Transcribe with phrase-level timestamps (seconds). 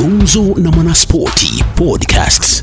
[0.00, 2.62] Gumzo na Mwanaspoti Podcasts.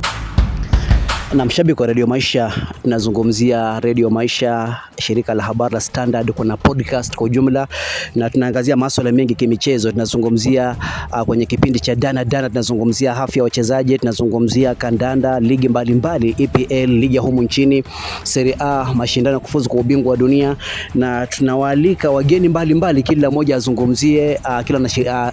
[1.34, 7.16] Na mshabiki wa redio Maisha, tunazungumzia redio Maisha, shirika la habari la Standard, kuna podcast
[7.16, 7.68] kwa ujumla,
[8.16, 9.92] na tunaangazia masuala mengi kimichezo.
[9.92, 10.76] Tunazungumzia
[11.12, 16.92] uh, kwenye kipindi cha Dana Dana, tunazungumzia afya ya wachezaji, tunazungumzia kandanda, ligi mbalimbali, EPL,
[16.92, 17.84] ligi ya humu nchini,
[18.24, 20.56] Serie A, mashindano ya kufuzu kwa ubingwa wa dunia,
[20.96, 24.80] na tunawaalika wageni mbalimbali, kila mmoja azungumzie uh, kila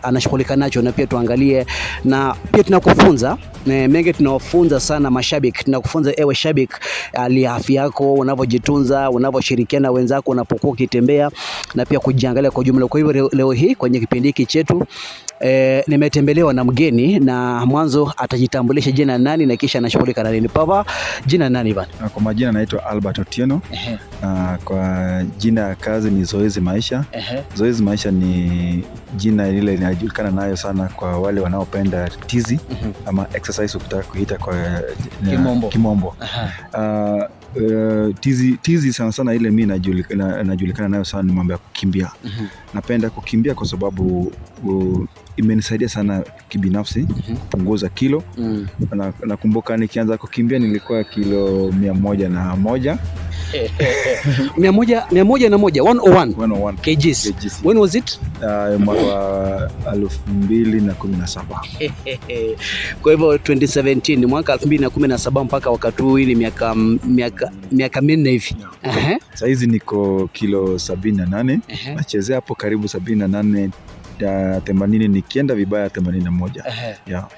[0.05, 1.67] uh, nacho, na pia tuangalie,
[2.05, 6.75] na pia tunakufunza eh, mengi tunawafunza sana mashabiki, tunakufunza ewe shabiki,
[7.13, 11.31] hali ya afya yako, unavyojitunza, unavyoshirikiana wenzako unapokuwa ukitembea,
[11.75, 12.87] na pia kujiangalia kwa ujumla.
[12.87, 14.87] Kwa hivyo leo hii kwenye kipindi hiki chetu
[15.45, 20.49] E, nimetembelewa na mgeni na mwanzo atajitambulisha jina nani na kisha anashughulika na nini.
[20.49, 20.85] Papa,
[21.27, 21.89] jina nani bana?
[22.05, 23.61] Ah, Kwa majina naitwa Albert Otieno.
[24.23, 27.05] Na Kwa jina ya kazi ni Zoezi Maisha.
[27.55, 28.85] Zoezi Maisha ni
[29.17, 32.61] jina lile linajulikana nayo sana kwa wale wanaopenda tizi
[33.07, 34.81] ama exercise ukitaka kuita kwa
[35.31, 35.69] Kimombo.
[35.69, 36.17] kimombo.
[36.75, 42.11] Uh, tizi, tizi sana sana ile mi najulikana, najulikana nayo sana ni mambo ya kukimbia.
[42.75, 44.33] Napenda kukimbia kwa sababu
[44.65, 45.05] uh,
[45.37, 47.07] imenisaidia sana kibinafsi
[47.41, 48.23] kupunguza kilo.
[48.39, 48.67] Mm.
[48.93, 52.99] Na- Nakumbuka nikianza kukimbia nilikuwa kilo mia moja na moja
[54.59, 57.33] mia moja mia moja na moja 101 101 kgs.
[57.33, 57.61] kgs.
[57.65, 58.19] When was it?
[58.37, 61.61] Uh, mwaka wa elfu mbili na kumi na saba
[63.03, 68.57] Kwa hivyo 2017 mwaka 2017 mpaka wakati huu, ni miaka miaka miaka minne hivi.
[69.35, 71.61] Sahizi niko kilo sabini na nane
[71.97, 73.71] nachezea hapo karibu sabini na nane
[74.21, 76.65] ya themanini nikienda vibaya themanini na moja
[77.07, 77.29] yeah.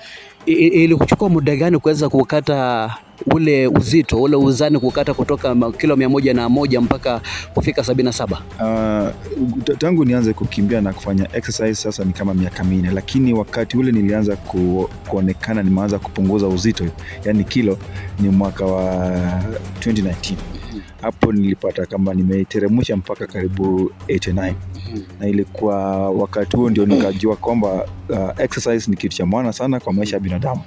[0.47, 2.91] I- i- Ilikuchukua muda gani kuweza kukata
[3.34, 7.20] ule uzito ule uzani kukata kutoka kilo mia moja na moja mpaka
[7.54, 8.42] kufika sabini na saba?
[8.60, 13.93] Uh, tangu nianze kukimbia na kufanya exercise sasa ni kama miaka minne, lakini wakati ule
[13.93, 16.84] nilianza ku, kuonekana nimeanza kupunguza uzito,
[17.25, 17.78] yani kilo,
[18.20, 19.06] ni mwaka wa
[19.81, 20.34] 2019
[21.06, 24.53] hapo nilipata kama nimeteremsha mpaka karibu 89
[25.21, 27.72] na ilikuwa wakati huo ndio nikajua kwamba
[28.09, 30.61] uh, exercise ni kitu cha maana sana kwa maisha ya binadamu.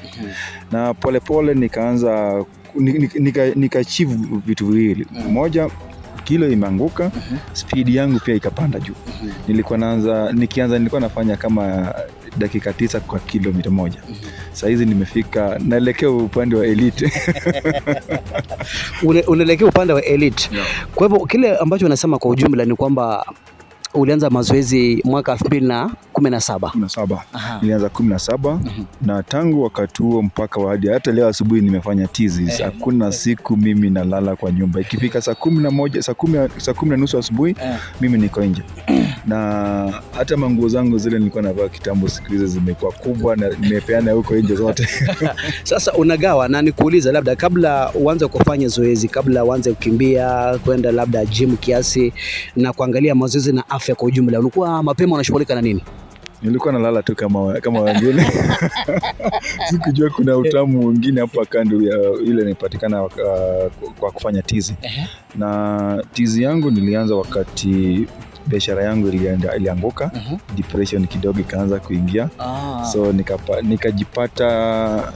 [0.71, 2.43] Na polepole pole nikaanza
[2.75, 3.83] ni- ni- nika, nika
[4.45, 5.07] vitu viwili.
[5.31, 5.69] Moja
[6.23, 7.11] kilo imeanguka
[7.53, 8.93] spidi yangu pia ikapanda juu.
[9.47, 11.93] Nilikuwa naanza nikianza nilikuwa nafanya kama
[12.39, 13.99] dakika tisa kwa kilomita moja.
[14.53, 17.11] Sahizi nimefika naelekea upande wa elite.
[19.27, 20.49] Unaelekea upande wa elite.
[20.95, 23.25] Kwa hivyo kile ambacho unasema kwa ujumla ni kwamba
[23.93, 25.89] ulianza mazoezi mwaka 2017.
[26.13, 26.73] kumi na saba.
[27.61, 28.59] Nilianza kumi na saba
[29.01, 34.35] na tangu wakati huo mpaka hadi hata leo asubuhi nimefanya tizi hakuna siku mimi nalala
[34.35, 34.81] kwa nyumba.
[34.81, 36.13] Ikifika saa kumi na moja saa
[36.73, 37.55] kumi na nusu asubuhi
[38.01, 38.61] mimi niko nje.
[39.27, 44.35] Na hata manguo zangu zile nilikuwa navaa kitambo siku hizi zimekuwa kubwa na nimepeana huko
[44.35, 44.87] nje zote.
[45.63, 51.57] Sasa unagawa na nikuuliza, labda kabla uanze kufanya zoezi, kabla uanze kukimbia, kwenda labda gym
[51.57, 52.13] kiasi
[52.55, 55.83] na kuangalia mazoezi na afya kwa ujumla, ulikuwa mapema unashughulika na nini?
[56.41, 58.25] nilikuwa nalala tu kama kama wengine.
[59.69, 63.11] Sikujua kuna utamu mwingine hapa kando ya ile inapatikana uh,
[63.99, 64.75] kwa kufanya tizi.
[65.35, 68.07] Na tizi yangu nilianza wakati
[68.47, 70.11] biashara yangu ilienda, ilianguka.
[70.55, 72.29] Depression kidogo ikaanza kuingia.
[72.93, 75.13] So nikapa, nikajipata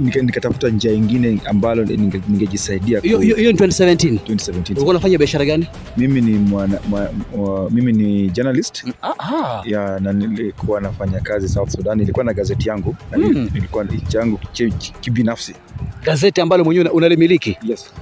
[0.00, 4.18] nika- nikatafuta njia ingine ambalo ninge- ningejisaidia Hiyo ni 2017.
[4.24, 5.66] 2017 Ulikuwa unafanya biashara gani?
[5.96, 11.70] mimi ni mwana, mwa, mwa, mimi ni journalist Ah, ya na nilikuwa nafanya kazi South
[11.70, 11.98] Sudan.
[11.98, 13.50] Nilikuwa na gazeti yangu na Mm.
[13.54, 15.54] nilikuwa changu ki- ki- kibinafsi
[16.04, 17.92] gazeti ambalo mwenyewe una- unalimiliki yes.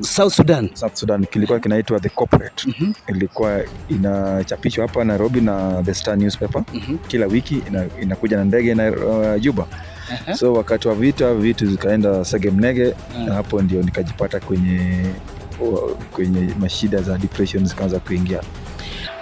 [0.00, 0.70] South Sudan.
[0.74, 2.68] South Sudan kilikuwa kinaitwa The Corporate.
[2.68, 2.92] Mhm.
[3.08, 6.96] Ilikuwa inachapishwa hapa Nairobi na The Star newspaper Mhm.
[7.08, 9.66] kila wiki ina, inakuja na ndege na uh, Juba.
[10.36, 12.94] So wakati wa vita vitu zikaenda segemnege
[13.26, 14.80] na hapo ndio nikajipata kwenye
[16.12, 18.40] kwenye mashida za depression zikaanza kuingia.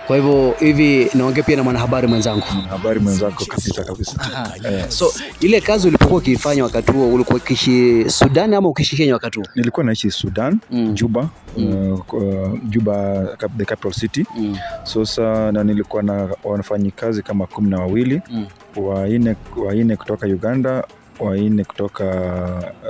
[0.08, 2.42] Kwa hivyo hivi naongea pia na mwanahabari mwenzangu.
[2.54, 4.16] mwanahabari mwenzako kabisa kabisa
[4.64, 9.38] eh, So ile kazi ulipokuwa ukiifanya wakati huo ulikuwa ukiishi Sudan ama ukiishi Kenya wakati
[9.38, 9.48] huo?
[9.54, 10.94] nilikuwa naishi Sudan Mm.
[10.94, 11.92] Juba Mm.
[11.92, 13.26] uh, uh, Juba
[13.58, 14.56] the capital city Mm.
[14.82, 18.46] sasa na nilikuwa na wafanyikazi kama kumi na wawili Mm.
[18.76, 20.84] waine waine kutoka Uganda
[21.20, 22.04] waine kutoka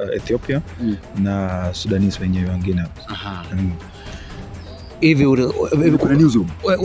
[0.08, 0.96] uh, Ethiopia Mm.
[1.18, 3.44] na Sudanese wenyewe wengine Aha.
[3.52, 3.72] Mm.
[5.00, 5.24] Hivi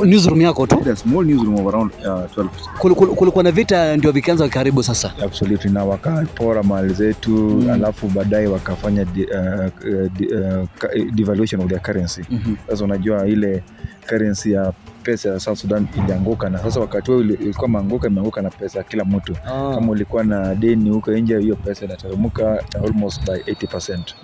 [0.05, 0.41] newsroom.
[0.41, 2.47] yako tu small newsroom of around uh, 12
[2.79, 5.13] Kul- kul- kulikuwa na vita ndio vikaanza karibu sasa.
[5.25, 7.69] absolutely na wakapora mali zetu Mm.
[7.69, 10.67] alafu baadaye wakafanya di, uh, uh, di, uh,
[11.13, 12.55] devaluation of their currency Mhm.
[12.69, 13.63] sasa unajua ile
[14.09, 16.49] currency ya pesa ya South Sudan ilianguka.
[16.49, 19.33] Na sasa wakati huo ili- ilikuwa maanguka imeanguka na pesa ya kila mtu.
[19.75, 24.15] Kama ulikuwa na deni huko nje hiyo pesa inateremka almost by 80%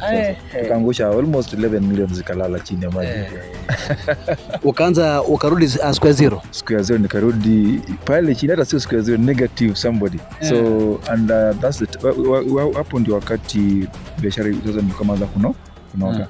[0.00, 3.10] Sasa, tukaangusha almost 11 million zikalala chini ya maji.
[4.62, 6.42] Ukaanza ukarudi uh, square zero.
[6.50, 10.18] Square zero nikarudi pale chini hata sio square zero negative somebody.
[10.48, 10.54] So
[11.10, 13.88] and uh, that's the t- wa- wa- wa- hapo ndio wakati
[14.20, 15.54] biashara sasa nikaanza kuno
[15.92, 16.28] kunoga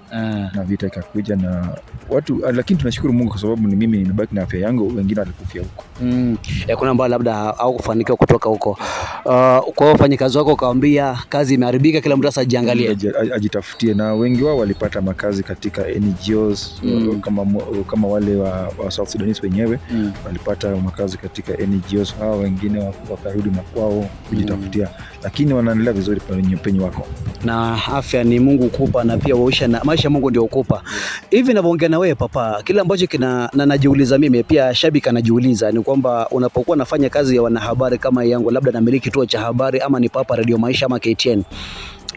[0.55, 1.69] na vita ikakuja na
[2.10, 5.62] watu ah, lakini tunashukuru mungu kwa sababu ni mimi nimebaki na afya yangu wengine walikufia
[5.62, 6.37] huko Mm.
[6.66, 8.70] Ya kuna ambao labda hawakufanikiwa kutoka huko.
[8.70, 12.96] Uh, kwa wafanyikazi wako ukawambia kazi imeharibika, kila mtu sasa ajiangalie.
[13.34, 17.20] Ajitafutie na wengi wao walipata makazi katika NGOs Mm.
[17.20, 17.46] kama,
[17.90, 20.12] kama wale wa, wa South Sudanese wenyewe Mm.
[20.26, 24.88] walipata makazi katika NGOs hao wengine wakarudi makwao kujitafutia
[25.23, 27.06] lakini wanaendelea vizuri penye, penye wako
[27.44, 30.82] na afya ni Mungu kupa na pia maisha na maisha Mungu ndio ukupa.
[31.31, 35.81] Hivi ninavyoongea na wewe papa, kile ambacho kina na najiuliza mimi pia shabiki anajiuliza ni
[35.82, 40.09] kwamba unapokuwa nafanya kazi ya wanahabari kama yangu, labda namiliki kituo cha habari ama ni
[40.09, 41.43] papa Radio Maisha ama KTN,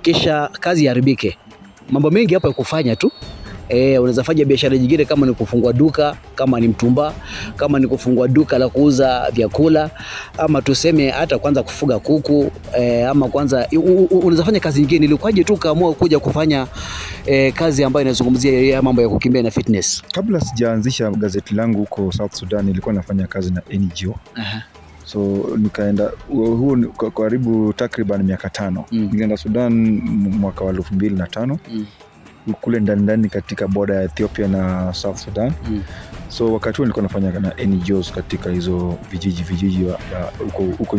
[0.01, 1.37] kisha kazi iharibike,
[1.89, 3.11] mambo mengi hapa ya kufanya tu
[3.69, 7.13] E, unaweza fanya biashara nyingine kama ni kufungua duka, kama ni mtumba,
[7.55, 9.89] kama ni kufungua duka la kuuza vyakula,
[10.37, 13.67] ama tuseme hata kwanza kufuga kuku e, ama kwanza
[14.11, 15.05] unaweza fanya kazi nyingine.
[15.05, 16.67] Ilikuwaje tu kaamua kuja kufanya
[17.25, 20.03] e, kazi ambayo inazungumzia mambo ya kukimbia na fitness?
[20.11, 24.15] kabla sijaanzisha gazeti langu huko South Sudan nilikuwa nafanya kazi na NGO
[25.05, 26.77] so nikaenda huo
[27.17, 29.09] karibu takriban miaka tano Mm.
[29.11, 29.73] Nikaenda Sudan
[30.39, 31.85] mwaka wa elfu mbili na tano Mm.
[32.61, 35.83] Kule ndani ndani katika boda ya Ethiopia na South Sudan Mm.
[36.29, 39.87] so wakati huo nilikuwa nafanya na NGOs katika hizo vijiji vijiji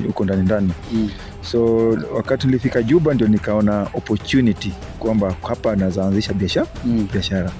[0.06, 1.10] huko ndani ndani Mm.
[1.42, 7.08] so wakati nilifika Juba ndio nikaona opportunity kwamba hapa nazaanzisha biashara Mm.
[7.12, 7.50] biashara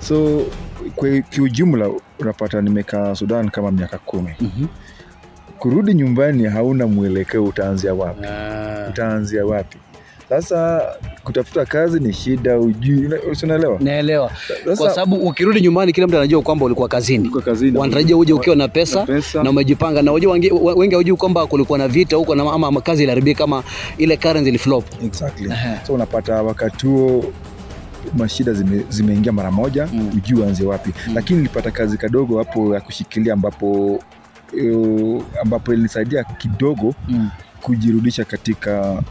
[0.00, 0.42] so
[0.96, 4.66] kwa kiujumla unapata nimekaa Sudan kama miaka kumi Mhm.
[5.58, 8.26] kurudi nyumbani hauna mwelekeo utaanzia wapi
[8.88, 9.78] utaanzia wapi
[10.28, 10.82] sasa
[11.24, 13.10] kutafuta kazi ni shida ujui
[13.42, 14.30] unaelewa Naelewa,
[14.76, 17.78] kwa sababu ukirudi nyumbani kila mtu anajua kwamba ulikuwa kazini, kazini.
[17.78, 19.42] Wanatarajia uje ukiwa na pesa na pesa.
[19.42, 20.32] na umejipanga, na unajua
[20.76, 23.62] wengi hawajui kwamba kulikuwa na vita huko na ama kazi iliharibika kama
[23.98, 24.84] ile currency iliflop.
[25.04, 25.52] exactly.
[25.86, 27.24] So unapata wakati huo
[28.16, 30.10] mashida zime- zimeingia mara moja Mm.
[30.16, 30.90] ujui uanze wapi.
[31.08, 31.14] Mm.
[31.14, 34.00] lakini nilipata kazi kadogo hapo ya kushikilia ambapo
[34.72, 37.30] uh, ambapo ilinisaidia kidogo Mm.
[37.62, 39.02] kujirudisha katika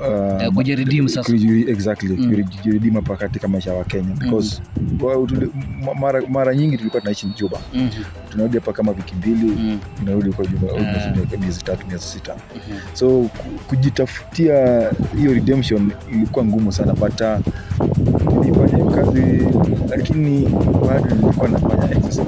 [0.00, 1.32] uh, Eh, kujiredeem sasa.
[1.68, 2.44] exactly Mm.
[2.44, 4.62] kujiredeem hapa katika maisha ya Wakenya because
[5.84, 7.88] ma- mara, mara nyingi tulikuwa tunaishi Juba Mhm.
[8.30, 9.78] tunarudi hapa kama wiki mbili Mm.
[9.98, 11.36] tunarudi kwa Juba Ah.
[11.40, 12.78] miezi tatu miezi sita Mhm.
[12.94, 13.26] so
[13.68, 17.38] kujitafutia hiyo redemption ilikuwa ngumu sana but uh,
[18.44, 19.46] nilifanya kazi
[19.90, 20.48] lakini
[20.88, 22.22] bado nilikuwa nafanya exercise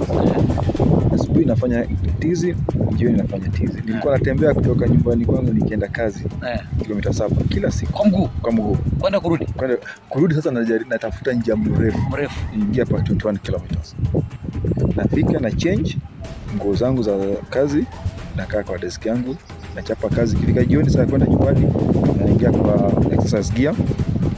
[1.15, 1.87] asubuhi nafanya
[2.21, 2.57] tizi
[2.95, 3.81] jioni nafanya tizi.
[3.87, 7.93] Nilikuwa natembea kutoka nyumbani kwangu nikienda kazi Eh, kilomita saba kila siku.
[7.93, 8.29] Kwa mguu?
[8.43, 8.77] Kwa mguu.
[8.99, 9.45] Kwenda kurudi?
[9.47, 9.77] Kwenda-
[10.09, 11.99] kurudi sasa najari- natafuta njia mrefu.
[12.11, 12.41] Mrefu.
[12.55, 13.97] ingia pa 21 kilometers
[14.97, 15.99] nafika na change
[16.57, 17.13] nguo zangu za
[17.51, 17.85] kazi
[18.37, 19.37] nakaa kwa desk yangu
[19.77, 20.37] nachapa kazi.
[20.37, 21.73] Kifika jioni saa kwenda nyumbani
[22.25, 23.75] naingia kwa exercise gear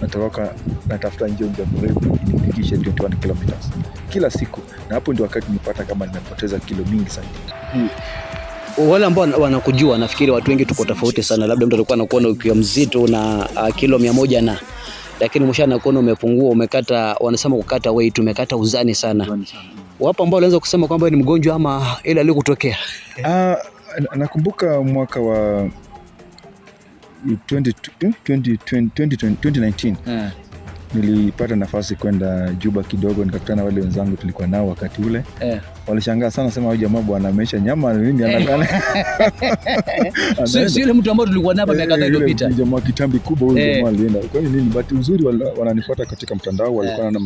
[0.00, 0.52] natoroka
[0.88, 3.70] natafuta njia njia mrefu inifikishe 21 kilometers
[4.08, 7.26] kila siku na hapo ndio wakati nipata kama nimepoteza kilo mingi sana
[8.78, 11.47] Wale ambao wanakujua, nafikiri watu wengi tuko tofauti sana.
[11.47, 14.59] Labda mtu alikuwa anakuona ukiwa mzito na uh, kilo mia moja na
[15.21, 19.38] lakini mwisho anakuona umepungua, umekata, wanasema kukata weight, umekata uzani sana.
[20.00, 22.76] Wapo ambao walianza kusema kwamba ni mgonjwa ama ile aliyokutokea.
[23.25, 23.56] Ah,
[24.16, 25.68] nakumbuka mwaka wa
[27.26, 30.30] 20, 20, 20, 2019
[30.95, 35.61] nilipata nafasi kwenda Juba kidogo, nikakutana wale wenzangu tulikuwa nao wakati ule yeah.
[35.87, 38.66] walishangaa sana sema huyu jamaa bwana ameisha nyama nini ana-
[40.45, 42.50] Sio sio yule mtu ambaye tulikuwa naye miaka kadhaa Eh, iliyopita.
[42.50, 43.76] jamaa kitambi kubwa huyu Eh.
[43.76, 47.21] jamaa alienda kwa hiyo nini but uzuri wala- wananifuata katika mtandao walikuwa na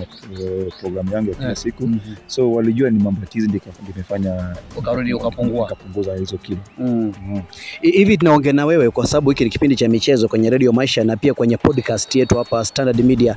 [0.81, 1.99] programu yangu ya kila siku siku -hmm.
[2.26, 3.49] so walijua ni mambatizi,
[3.83, 5.64] ndimefanya Ukarudi ukapungua.
[5.67, 7.12] ukapunguza hizo kilo Mm.
[7.29, 7.43] mm.
[7.81, 11.17] Hivi tunaongea na wewe kwa sababu hiki ni kipindi cha michezo kwenye Radio Maisha na
[11.17, 13.37] pia kwenye podcast yetu hapa Standard Media.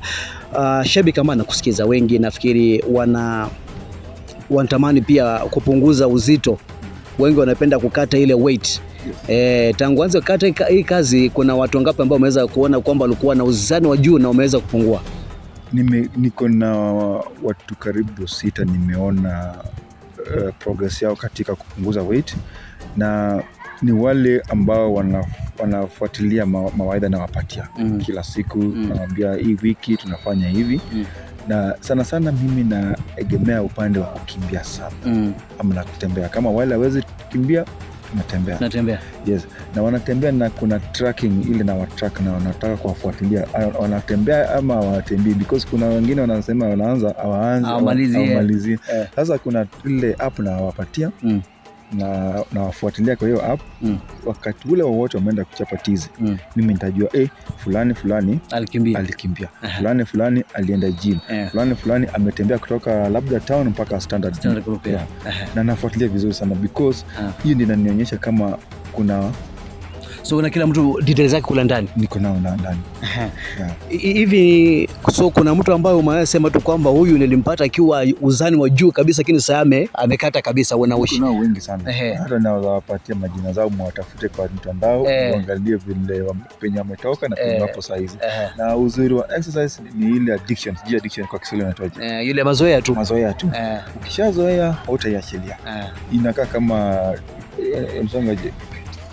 [0.57, 3.49] Uh, shabiki kama nakusikiza wengi nafikiri wana
[4.49, 6.57] wanatamani pia kupunguza uzito.
[7.19, 8.81] Wengi wanapenda kukata ile weight.
[9.27, 13.43] Eh, tangu anze kukata hii kazi kuna watu wangapi ambao wameweza kuona kwamba walikuwa na
[13.43, 15.01] uzani wa juu na wameweza kupungua?
[15.73, 16.75] Nime, niko na
[17.43, 19.53] watu karibu sita nimeona
[20.17, 22.35] uh, progress yao katika kupunguza weight
[22.97, 23.41] na
[23.81, 25.25] ni wale ambao wana,
[25.59, 27.99] wanafuatilia ma, mawaidha nawapatia Mm.
[28.01, 28.89] kila siku Mm.
[28.89, 31.05] nawambia hii wiki tunafanya hivi Mm.
[31.47, 35.33] na sana sana mimi naegemea upande wa kukimbia sana Mm.
[35.59, 37.65] ama na kutembea kama wale awezi kukimbia
[38.17, 38.99] natembea Natembea.
[39.25, 43.45] yes na wanatembea na kuna tracking ile na watrack na wanataka kuwafuatilia
[43.79, 48.79] wanatembea ama hawatembii because kuna wengine wanasema wanaanza hawaanzi Hawamalizi, eh.
[48.93, 49.07] Eh.
[49.15, 51.41] sasa kuna ile app na wawapatia Mm.
[51.93, 53.97] Na nawafuatilia kwa hiyo app Mm.
[54.25, 56.37] wakati ule wowote wameenda kuchapa tizi Mm.
[56.55, 58.99] mimi nitajua eh, fulani fulani Alikimbia.
[58.99, 59.47] alikimbia
[59.77, 61.51] fulani fulani alienda gym yeah.
[61.51, 65.03] fulani fulani ametembea kutoka labda town mpaka standard, Standard Group, Yeah.
[65.25, 65.55] yeah.
[65.55, 67.31] Na nafuatilia vizuri sana because Ah.
[67.43, 68.57] hiyo ndio inanionyesha kama
[68.91, 69.31] kuna
[70.23, 71.89] So na kila mtu details zake kula ndani.
[71.97, 72.79] niko nao ndani.
[73.89, 74.89] Hivi yeah.
[75.11, 79.39] So kuna mtu ambaye umesema tu kwamba huyu nilimpata akiwa uzani wa juu kabisa lakini
[79.41, 81.93] sasa ame amekata kabisa unaushi nao wengi sana.
[82.17, 85.33] Hata naweza wapatia majina zao mwatafute kwa mtandao Eh.
[85.33, 86.25] uangalie vile
[86.59, 87.69] penye wametoka na penye Eh.
[87.79, 88.17] saa hizi.
[88.57, 92.05] na uzuri wa exercise ni ile addiction sijui addiction kwa kiswahili inatoaje.
[92.05, 92.95] Eh, yule mazoea tu.
[92.95, 93.51] Mazoea tu.
[93.55, 95.57] Eh, ukishazoea hautaiachilia.
[95.67, 96.97] Eh, inakaa kama
[97.75, 98.53] eh, msongaje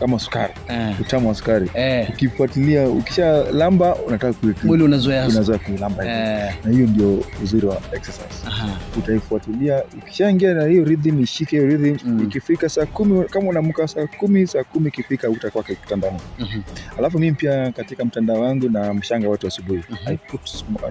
[0.01, 0.53] kama sukari.
[0.69, 1.71] Eh, utamu wa sukari.
[1.75, 5.29] Eh, ukifuatilia ukisha lamba unataka mwili unazoea.
[5.29, 8.47] unazoea kuilamba eh, na hiyo ndio uzuri wa exercise.
[8.47, 11.97] Aha, utaifuatilia ukishaingia na hiyo rhythm ishike hiyo rhythm.
[12.09, 12.25] Mm.
[12.25, 16.19] ikifika saa kumi kama unaamka saa kumi saa kumi ikifika utakuwa kitandani.
[16.39, 16.61] Mhm,
[16.99, 19.83] alafu mimi pia katika mtandao wangu na mshanga watu asubuhi.
[20.07, 20.87] I put sm-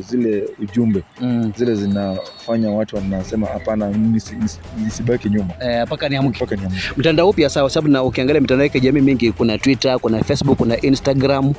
[0.00, 1.02] zile ujumbe.
[1.20, 3.88] Mm, zile zinafanya watu wanasema hapana
[4.84, 5.50] nisibaki nyuma.
[5.60, 6.78] Eh, mpaka mpaka niamke.
[6.96, 10.80] Mtandao upya sawa sababu na ukiangalia mitandao ya kijamii mingi kuna twitter kuna facebook kuna
[10.80, 11.52] instagram.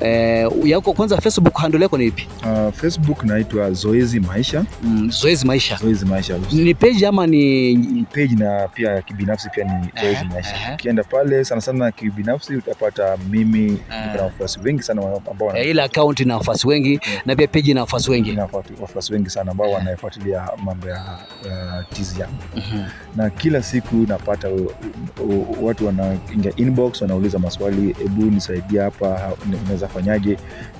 [0.00, 2.28] Eh, yako kwanza facebook handle yako ni ipi?
[2.42, 4.64] Uh, facebook naitwa zoezi maisha.
[4.82, 5.76] Mm, zoezi maisha.
[5.76, 6.38] Zoezi maisha.
[6.52, 10.54] Ni page ama ni Ni page na pia ya kibinafsi pia ni zoezi maisha.
[10.74, 15.70] ukienda pale sana sana kibinafsi utapata mimi niko na wafuasi wengi sana ambao wana- eh,
[15.70, 18.32] ile account na wafuasi wengi na pia page na wafuasi wengi.
[18.32, 18.48] Na
[18.80, 22.82] wafuasi wengi sana ambao wanafuatilia mambo ya uh, tizi yangu Mhm.
[23.16, 25.86] na kila siku napata watu watu
[26.24, 30.36] wanaingia inbox wanauliza maswali hebu nisaidia hapa unaweza fanyaje?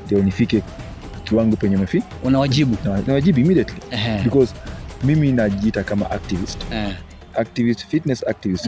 [0.06, 0.62] Ndio nifike
[1.24, 2.76] kiwango penye mefi unawajibu?
[3.06, 3.80] nawajibu immediately.
[4.24, 4.54] Because
[5.04, 6.58] mimi najiita kama activist.
[6.72, 6.94] Eh.
[7.36, 8.66] activist fitness activist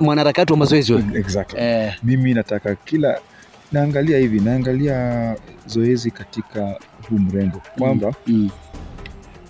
[0.00, 1.60] mwanaharakati wa mazoezi exactly.
[1.60, 3.20] Eh, mimi nataka kila
[3.72, 5.36] naangalia hivi naangalia
[5.66, 6.60] zoezi katika
[7.08, 7.62] huu mrengo.
[7.78, 8.50] Kwamba mm,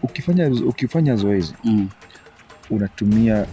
[0.02, 1.88] ukifanya ukifanya zoezi mm,
[2.70, 3.46] unatumia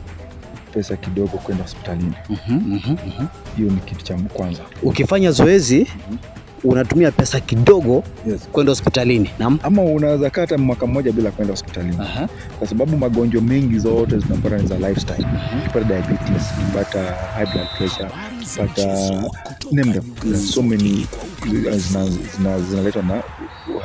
[0.73, 2.13] pesa kidogo kwenda hospitalini.
[2.29, 3.25] Mhm, mhm, mhm.
[3.57, 4.61] hiyo ni kitu cha kwanza.
[4.83, 5.87] Ukifanya zoezi
[6.63, 8.49] unatumia pesa kidogo yes.
[8.51, 12.29] kwenda hospitalini naam ama unaweza kaa hata mwaka mmoja bila kwenda hospitalini Aha,
[12.59, 15.59] kwa sababu magonjwa mengi zote zinapata ni za lifestyle mhm.
[15.59, 18.09] ukipata diabetes ukipata high blood pressure
[18.41, 19.23] ukipata
[19.71, 21.07] name them so many
[22.37, 23.23] zina zinaletwa na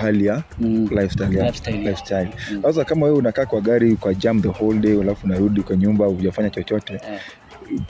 [0.00, 2.28] hali ya Mm, lifestyle Lifestyle, lifestyle.
[2.52, 2.62] Mm.
[2.62, 6.06] Sasa kama wewe unakaa kwa gari kwa jam the whole day alafu unarudi kwa nyumba
[6.06, 7.20] hujafanya chochote, Eh.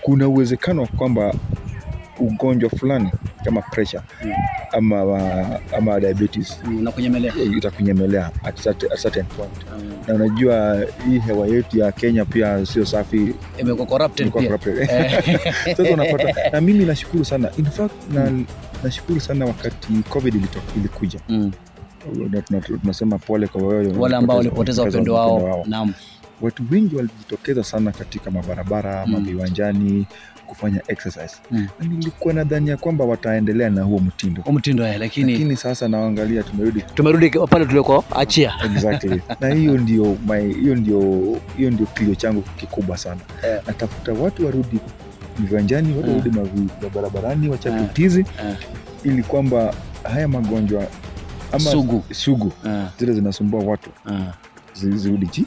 [0.02, 1.34] kuna uwezekano wa kwamba
[2.20, 3.10] ugonjwa fulani
[3.48, 4.32] kama pressure Mm.
[4.72, 9.52] ama ama diabetes mm, nakunyemelea itakunyemelea at certain, at certain point.
[9.78, 14.42] Mm, Na unajua hii hewa yetu ya Kenya pia sio safi, imekuwa corrupted pia.
[14.42, 14.78] corrupted.
[14.78, 15.22] Eh,
[15.76, 17.50] Sasa unapata, na mimi nashukuru sana.
[17.58, 18.32] In fact, na
[18.84, 21.20] nashukuru sana wakati covid ilito, ilikuja.
[21.28, 21.52] Mm,
[22.82, 25.64] tunasema pole kwa wale wale ambao walipoteza upendo wao.
[25.66, 25.94] naam.
[26.40, 29.12] Watu wengi walijitokeza sana katika mabarabara Mm.
[29.12, 29.18] mm.
[29.20, 30.06] maviwanjani
[30.48, 31.68] kufanya exercise Mm.
[31.80, 36.42] na nilikuwa nadhani ya kwamba wataendelea na huo mtindo mtindo eh, lakini lakini sasa naangalia
[36.42, 41.00] tumerudi tumerudi pale tuliko achia exactly na hiyo ndio my- hiyo ndio
[41.56, 43.62] hiyo ndio kilio changu kikubwa sana yeah.
[43.66, 44.78] natafuta watu warudi
[45.38, 46.14] viwanjani watu Mm.
[46.16, 47.92] warudi mavi- barabarani wachape yeah.
[47.92, 48.56] tizi Eh.
[49.04, 50.86] ili kwamba haya magonjwa
[51.52, 52.04] ama Sugu.
[52.12, 52.90] sugu yeah.
[52.98, 54.32] zile zinasumbua watu ah,
[54.80, 55.44] zi- zirudi chi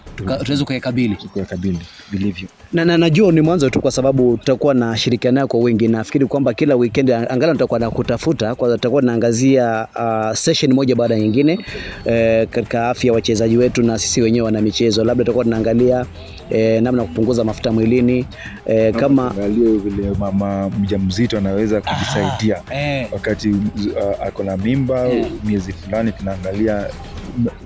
[0.66, 1.80] kuyakabili kuyakabili
[2.12, 2.48] vilivyo.
[2.74, 5.88] na, na najua ni mwanzo tu kwa sababu tutakuwa na shirikiana nayo kwa wingi.
[5.88, 11.14] Nafikiri kwamba kila weekend angalau nitakuwa na kutafuta kwa tutakuwa naangazia uh, session moja baada
[11.14, 11.60] ya nyingine
[12.06, 16.06] eh, katika afya ya wachezaji wetu na sisi wenyewe wana michezo, labda tutakuwa tunaangalia
[16.50, 18.26] eh, namna ya kupunguza mafuta mwilini
[18.66, 25.26] eh, kama Angalie vile mama mjamzito anaweza kujisaidia eh, wakati uh, ako na mimba eh.
[25.44, 26.86] miezi fulani, tunaangalia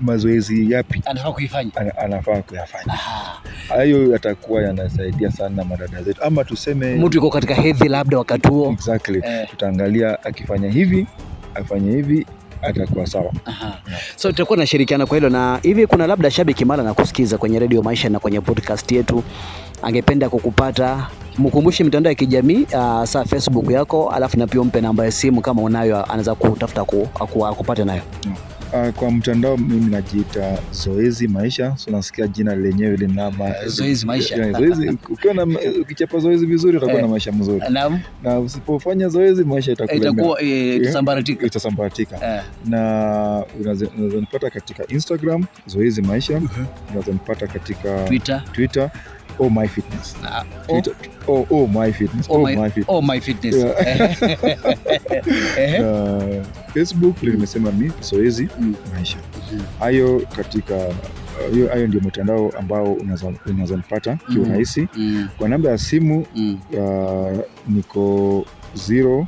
[0.01, 2.93] mazoezi yapi anafaa kuifanya anafaa kuyafanya.
[3.69, 8.71] Hayo yatakuwa yanasaidia sana madada zetu, ama tuseme mtu yuko katika hedhi labda wakati huo
[8.71, 9.21] exactly.
[9.25, 9.47] Eh.
[9.49, 11.07] Tutaangalia akifanya hivi
[11.55, 12.25] afanye hivi
[12.61, 13.31] atakuwa sawa.
[13.45, 13.77] Aha.
[14.15, 17.81] So tutakuwa nashirikiana kwa hilo, na hivi kuna labda shabiki mara na kusikiza kwenye redio
[17.83, 19.23] Maisha na kwenye podcast yetu,
[19.81, 21.07] angependa kukupata,
[21.37, 25.41] mkumbushe mitandao ya kijamii uh, saa Facebook yako, alafu na pia umpe namba ya simu
[25.41, 27.07] kama unayo, anaweza kutafuta ku,
[27.47, 28.01] akupate nayo.
[28.25, 28.54] Uh,
[28.95, 34.51] kwa mtandao mimi najiita Zoezi Maisha, so nasikia jina lenyewe lina ma- Zoezi Maisha.
[34.51, 35.47] Zoezi, ukiwa na
[35.81, 37.01] ukichapa zoezi vizuri utakuwa Eh.
[37.01, 37.61] na maisha mzuri,
[38.23, 41.45] na usipofanya zoezi maisha itakuwa eh, itasambaratika.
[41.45, 42.35] itasambaratika.
[42.35, 42.79] Eh, na
[43.61, 46.41] unaweza unaweza nipata katika Instagram Zoezi Maisha,
[46.89, 48.43] unaweza nipata katika Twitter.
[48.51, 48.91] Twitter
[49.39, 50.93] oh my fitness uh, oh, Twitter,
[51.27, 53.55] oh, oh my fitness oh, my, fitness oh my fitness.
[53.55, 54.15] Yeah.
[55.81, 58.75] Na Facebook limesema mi Zoezi Mm.
[58.95, 59.17] Maisha.
[59.79, 60.75] Hayo katika
[61.53, 64.35] hiyo hayo ndio mtandao ambao unaweza unaweza nipata Mm.
[64.35, 64.87] kiurahisi.
[64.95, 67.37] mm, Kwa namba ya simu mm, uh,
[67.67, 69.25] niko 0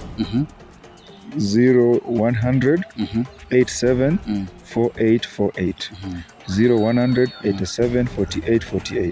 [1.38, 3.24] 0 100 mm -hmm.
[3.52, 6.20] 87 mm, 4848 mhm.
[6.50, 9.12] 0100 87 48 48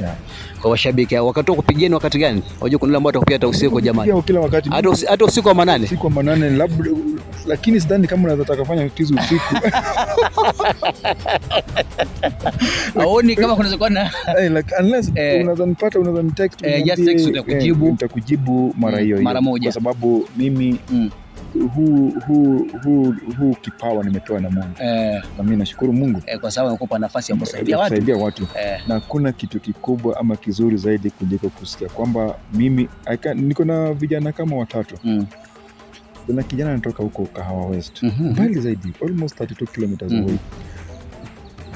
[0.00, 0.14] yeah.
[0.62, 1.56] Kwa washabiki wakati wa
[1.96, 2.42] wakati gani?
[2.60, 4.70] Unajua kuna ambao atakupiga hata usiku jamani, kila wakati
[5.08, 5.84] hata usiku wa manane.
[5.84, 6.84] usiku wa manane labda,
[7.46, 9.54] lakini sidhani kama unaweza takafanya kitu usiku
[13.00, 15.40] Aoni kama kunaweza kuwa na Eh, like, unless Eh.
[15.42, 16.22] unaweza nipata unaweza
[16.62, 17.84] Eh, just text nitakujibu.
[17.86, 19.62] eh, nitakujibu mara Mm, hiyo hiyo mara moja.
[19.64, 21.10] kwa sababu mimi Mm.
[21.74, 24.74] Huu huu huu huu kipawa nimepewa na Mungu.
[24.78, 26.22] Eh, na mimi nashukuru Mungu.
[26.26, 27.90] Eh, kwa sababu nakupa nafasi ya kusaidia watu.
[27.90, 28.42] kusaidia watu.
[28.60, 32.88] Eh, na kuna kitu kikubwa ama kizuri zaidi kuliko kusikia kwamba mimi
[33.34, 34.94] niko na vijana kama watatu.
[35.04, 35.26] Mm,
[36.26, 38.02] kuna kijana anatoka huko Kahawa West.
[38.02, 40.22] Mhm, mbali zaidi almost 32 kilometers away.
[40.24, 40.38] Mm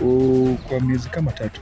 [0.01, 0.57] -hmm.
[0.57, 1.61] kwa miezi kama tatu.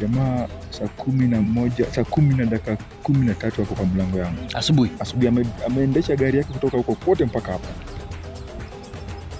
[0.00, 0.48] Jamaa
[0.82, 4.38] saa kumi na moja saa kumi na dakika kumi na tatu ako kwa mlango yangu
[4.54, 7.68] asubuhi asubuhi ame, ameendesha gari yake kutoka huko kote mpaka hapa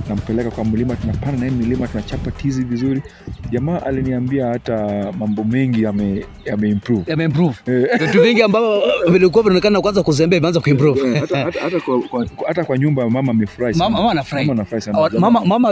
[0.09, 3.03] nampeleka kwa mlima tunapanda naye milima tunachapa tizi vizuri
[3.51, 4.87] jamaa aliniambia hata
[5.19, 11.19] mambo mengi yame, yame improve Eh, vitu vingi ambavyo vilikuwa vinaonekana kwanza kuzembea imeanza kuimprove.
[11.21, 13.90] hata, hata, hata, kwa, kwa, hata kwa nyumba mama amefurahi sana.
[13.90, 14.47] Mama- amefurahimama anafurahi.
[14.47, 15.21] Mama anafurahi sana.
[15.21, 15.69] Mama mama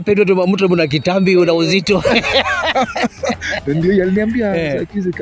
[3.79, 4.87] ndio aliniambia Eh.
[4.87, 5.13] kazi,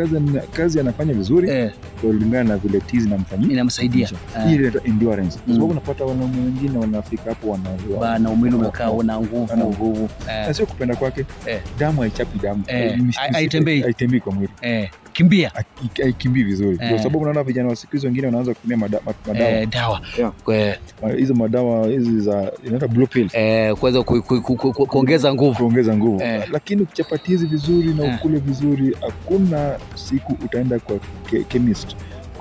[0.52, 1.50] kazi anafanya vizuri.
[1.50, 1.70] Eh,
[2.00, 4.08] kulingana na vile tizi namfanyia inamsaidia.
[4.46, 5.38] Hii inaitwa endurance.
[5.38, 5.54] Kwa Mm.
[5.54, 7.64] sababu unapata wanaume wengine wanafika hapo wana
[8.00, 9.56] bana, umwili umekaa una wana nguvu.
[9.56, 11.24] Nguvu eh, na sio kupenda kwake.
[11.46, 11.60] Eh.
[11.78, 12.64] damu haichapi damu.
[12.66, 12.98] Eh,
[13.32, 13.80] haitembei.
[13.82, 14.52] haitembei kwa mwili.
[14.62, 16.88] Eh, kimbia Hai- haikimbii vizuri Eh.
[16.90, 20.00] kwa sababu unaona vijana wa siku hizi wengine wanaanza kutumia mada- madawa eh, dawa
[20.48, 20.76] Yeah.
[21.16, 25.54] Hizo madawa hizi za inaitwa blue pill eh, kuweza ku- ku- ku- ku- kuongeza nguvu
[25.56, 26.42] kuongeza nguvu Eh.
[26.52, 28.14] lakini ukichapati hizi vizuri na Eh.
[28.18, 30.96] ukule vizuri hakuna siku utaenda kwa
[31.30, 31.96] ke- chemist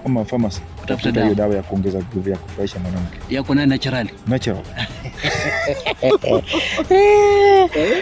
[0.05, 1.55] ama pharmacy Kutafuta hiyo dawa.
[1.55, 3.17] ya kuongeza nguvu ya kufurahisha mwanamke.
[3.29, 4.63] Yako naye naturali natural.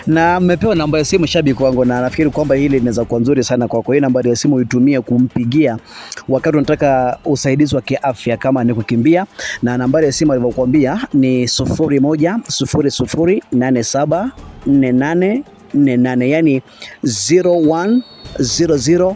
[0.08, 3.68] Na mmepewa namba ya simu shabiki wangu, na nafikiri kwamba hili linaweza kuwa nzuri sana
[3.68, 3.94] kwako.
[3.94, 5.78] Hii nambari ya simu uitumie kumpigia
[6.30, 9.26] wakati unataka usaidizi wa kiafya, kama ni kukimbia,
[9.64, 14.32] na nambari ya simu alivyokuambia ni sufuri moja sufuri sufuri nane saba
[14.68, 16.30] nne nane nne nane.
[16.30, 16.62] Yani
[17.04, 19.16] 0100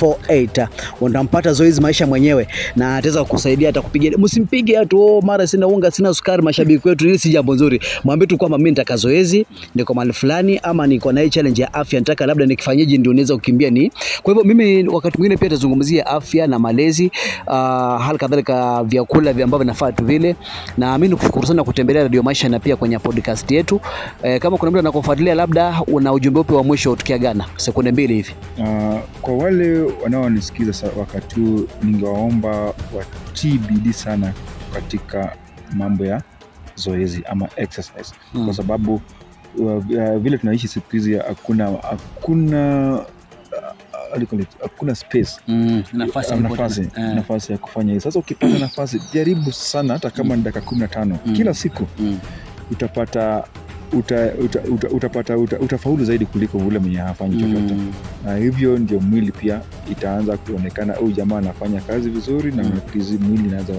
[0.00, 0.68] 874848
[1.00, 4.12] utampata zoezi maisha mwenyewe na ataweza kukusaidia atakupigia.
[4.18, 7.80] Msimpige tu oh, mara sina unga sina sukari mashabiki wetu hili si jambo nzuri.
[8.04, 12.00] Mwambie tu kwamba mimi nitaka zoezi niko mahali fulani ama niko na challenge ya afya
[12.00, 16.46] nataka labda nikifanyaje ndio niweza kukimbia ni kwa hivyo mimi wakati mwingine pia tazungumzia afya
[16.46, 17.10] na malezi
[17.46, 17.52] uh,
[18.02, 20.36] hali kadhalika vyakula vya ambavyo nafaa tu vile
[20.78, 23.80] na mimi nikushukuru sana kutembelea Radio Maisha na pia kwenye podcast yetu.
[24.22, 28.32] E, kama kuna mtu anakufuatilia labda una ujumbe upi wa mwisho tukiagana sekunde mbili hivi.
[28.58, 34.32] Uh, kwa wale wanaonisikiza wakati huu ningewaomba watii bidii sana
[34.74, 35.36] katika
[35.74, 36.22] mambo ya
[36.74, 38.44] zoezi ama exercise Mm.
[38.44, 39.00] kwa sababu
[39.58, 39.78] uh,
[40.18, 43.00] vile tunaishi siku hizi hakuna hakuna
[44.62, 47.14] hakuna space Mm, nafasi ya nafasi, eh.
[47.14, 48.00] nafasi ya kufanya hii.
[48.00, 52.18] sasa ukipata nafasi jaribu sana hata kama ni dakika kumi na tano kila siku Mm.
[52.70, 53.44] utapata
[53.92, 57.92] uta, uta, uta, utapata uta, utafaulu zaidi kuliko ule mwenye hafanyi chochote Mm.
[58.24, 63.48] na hivyo ndio mwili pia itaanza kuonekana huyu jamaa anafanya kazi vizuri na hizi mwili
[63.48, 63.72] inaanza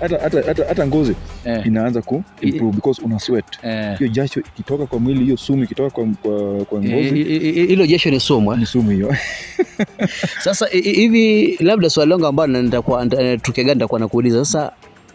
[0.00, 1.66] hata, hata, hata, hata ngozi Eh.
[1.66, 3.98] inaanza ku improve because una sweat Eh.
[3.98, 7.22] hiyo jasho ikitoka kwa mwili hiyo sumu ikitoka kwa, kwa, kwa Eh, ngozi
[7.66, 8.58] hilo jasho ni sumu eh?
[8.58, 9.14] ni sumu hiyo
[10.44, 13.64] Sasa hivi labda swali langu ambalo nitakuwa nita- tukio
[13.98, 14.72] nakuuliza sasa,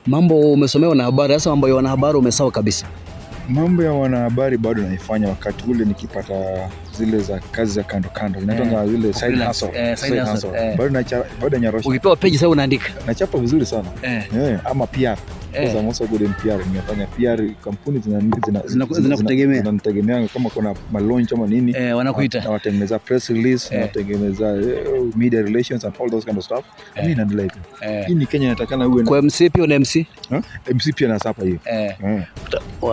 [0.07, 2.85] mambo umesomea habari, sasa mambo ya wanahabari umesawa kabisa.
[3.49, 8.39] Mambo ya wanahabari bado naifanya wakati ule nikipata zile za kazi za kando kando.
[8.41, 10.77] Inatanga Eh, zile side hustle, eh, side hustle, eh.
[10.77, 12.89] bado nacha- bado nyorosha Ukipewa peji sasa unaandika.
[13.07, 13.89] Nachapa vizuri sana.
[14.01, 14.23] Eh.
[14.37, 15.17] Eh, ama PR
[15.63, 15.83] Eh.
[15.83, 21.47] most of good PR nimefanya PR kampuni zina- zina- Zina- zina- kama kuna malaunch ama
[21.47, 22.41] nini Eh, wanakuita.
[22.43, 23.79] na watengeneza press release Eh.
[23.79, 26.65] na watengeneza eh, media relations and all those kind of stuff
[26.95, 27.03] Eh.
[27.03, 27.61] mimi naendelea hivyo
[27.99, 28.07] Eh.
[28.07, 30.39] hii ni Kenya inatakana uwe na Kwa MC pia una MC Huh?
[30.75, 31.95] MC pia nasapa hiyo eh.
[32.05, 32.23] Eh.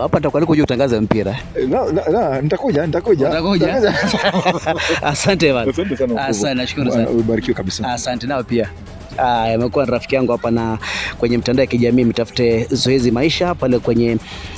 [0.01, 1.39] Hapa nitakuwa kuja utangaza mpira.
[1.69, 3.75] La- la- la, nitakuja nitakuja Utakuja?
[5.01, 5.71] Asante bana.
[5.71, 6.25] Asante sana.
[6.25, 7.09] Asante, nashukuru sana.
[7.09, 7.91] Ubarikiwe kabisa.
[7.93, 8.69] Asante nao pia.
[9.17, 10.77] Ah, amekuwa rafiki yangu hapa na
[11.17, 14.17] kwenye mtandao ya kijamii mtafute Zoezi Maisha pale kwenye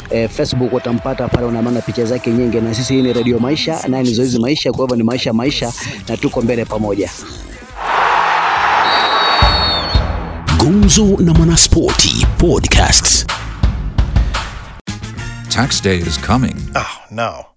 [0.09, 4.03] eh, Facebook utampata pale, unamaana picha zake nyingi, na sisi hii ni Radio Maisha naye
[4.03, 5.73] ni Zoezi Maisha, kwa hivyo ni maisha maisha,
[6.09, 7.09] na tuko mbele pamoja.
[10.59, 13.25] Gumzo na Mwanaspoti Podcasts.
[15.49, 16.55] Tax day is coming.
[16.75, 17.56] Oh, no.